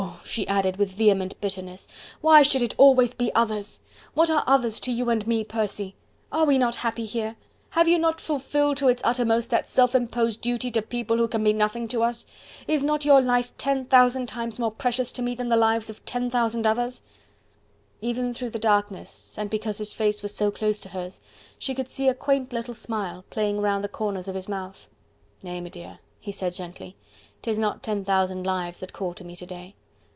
[0.23, 1.87] she added with vehement bitterness,
[2.21, 3.81] "why should it always be others?
[4.13, 5.95] What are others to you and to me, Percy?...
[6.31, 7.35] Are we not happy here?...
[7.71, 11.43] Have you not fulfilled to its uttermost that self imposed duty to people who can
[11.43, 12.25] be nothing to us?...
[12.67, 16.03] Is not your life ten thousand times more precious to me than the lives of
[16.05, 17.03] ten thousand others?"
[17.99, 21.21] Even through the darkness, and because his face was so close to hers,
[21.59, 24.87] she could see a quaint little smile playing round the corners of his mouth.
[25.43, 26.95] "Nay, m'dear," he said gently,
[27.43, 29.75] "'tis not ten thousand lives that call to me to day...